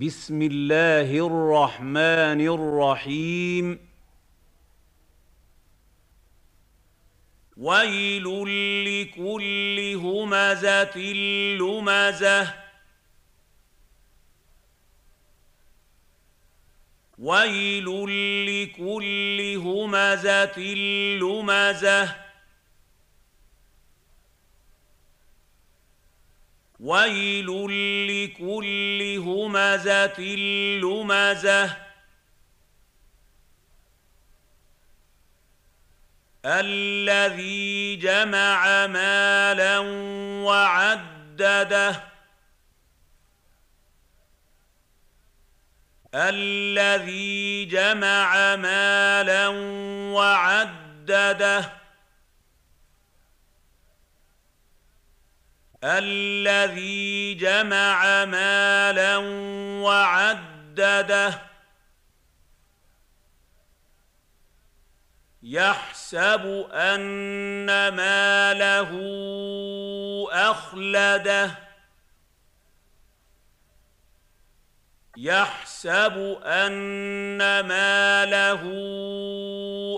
[0.00, 3.88] بسم الله الرحمن الرحيم.
[7.56, 8.24] ويل
[8.84, 10.98] لكل همزة
[11.60, 12.54] لمزة.
[17.18, 17.86] ويل
[18.46, 20.58] لكل همزة
[21.20, 22.31] لمزة.
[26.82, 27.46] ويل
[28.10, 30.20] لكل همزه
[30.82, 31.76] لمزه
[36.44, 39.78] الذي جمع مالا
[40.44, 42.02] وعدده
[46.14, 49.48] الذي جمع مالا
[50.14, 51.81] وعدده
[55.84, 59.16] الذي جمع مالا
[59.82, 61.40] وعدده
[65.42, 68.90] يحسب أن ماله
[70.32, 71.58] أخلده
[75.16, 78.62] يحسب أن ماله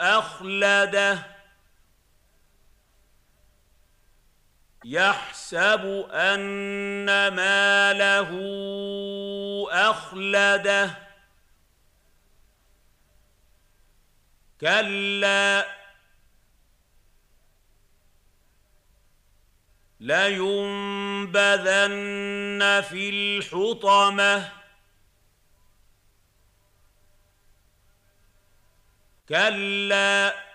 [0.00, 1.37] أخلده
[4.84, 8.30] يحسب أن ماله
[9.70, 10.90] أخلده.
[14.60, 15.66] كلا.
[20.00, 21.40] لينبذن
[22.88, 24.52] في الحطمة.
[29.28, 30.47] كلا.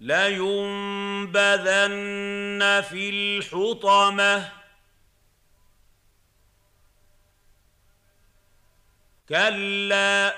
[0.00, 1.40] لينبذن
[2.88, 4.52] في الحطمه
[9.28, 10.34] كلا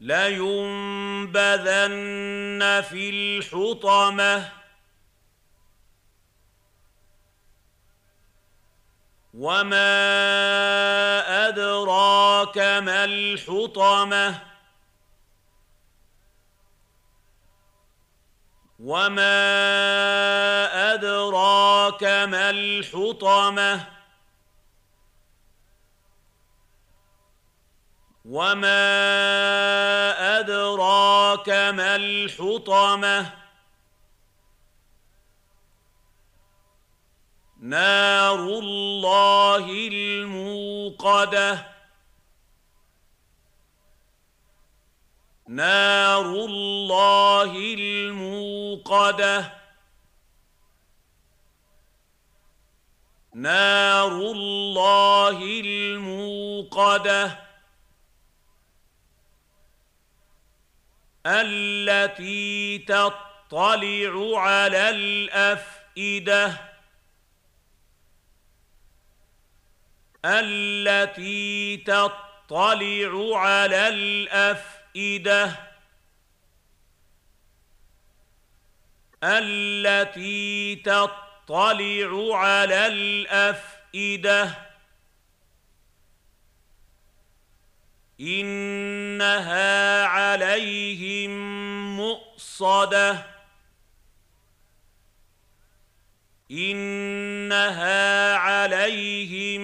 [0.00, 1.32] لينبذن
[2.90, 4.52] في الحطمه
[9.34, 9.88] وما
[11.48, 14.51] ادراك ما الحطمه
[18.82, 19.34] وما
[20.94, 23.88] ادراك ما الحطمه
[28.24, 28.80] وما
[30.40, 33.32] ادراك ما الحطمه
[37.60, 41.66] نار الله الموقده
[45.52, 49.52] نار الله الموقدة.
[53.34, 57.38] نار الله الموقدة.
[61.26, 66.56] التي تطلع على الأفئدة.
[70.24, 74.81] التي تطلع على الأفئدة.
[74.96, 75.72] الافئده
[79.22, 84.72] التي تطلع على الأفئدة.
[88.20, 91.30] إنها عليهم
[91.96, 93.26] مؤصدة.
[96.50, 99.62] إنها عليهم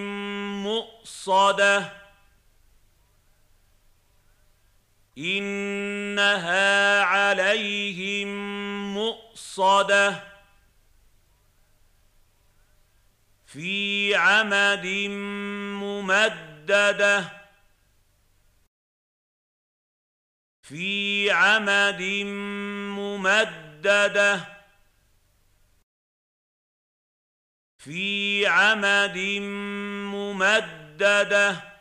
[0.64, 1.97] مؤصدة.
[5.18, 8.28] إنها عليهم
[8.94, 10.24] مؤصدة
[13.46, 14.86] في عمد
[15.82, 17.38] ممددة
[20.62, 22.02] في عمد
[22.98, 24.58] ممددة
[27.78, 29.18] في عمد
[30.14, 31.77] ممددة